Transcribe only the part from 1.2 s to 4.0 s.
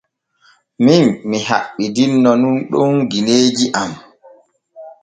mi haɓɓidiino nun ɗum gineeji am.